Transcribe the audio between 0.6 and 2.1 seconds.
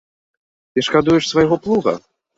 Ты шкадуеш свайго плуга?